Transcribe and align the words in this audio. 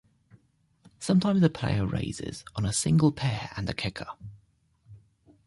Sometimes 0.97 1.43
a 1.43 1.49
player 1.51 1.85
raises 1.85 2.43
on 2.55 2.65
a 2.65 2.73
single 2.73 3.11
pair 3.11 3.51
and 3.55 3.69
a 3.69 3.73
kicker. 3.75 4.07